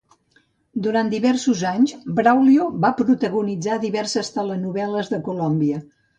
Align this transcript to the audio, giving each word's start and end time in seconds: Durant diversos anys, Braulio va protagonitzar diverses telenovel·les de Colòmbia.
Durant 0.85 1.11
diversos 1.11 1.61
anys, 1.71 1.93
Braulio 2.21 2.65
va 2.87 2.91
protagonitzar 3.03 3.79
diverses 3.85 4.35
telenovel·les 4.41 5.15
de 5.15 5.23
Colòmbia. 5.31 5.81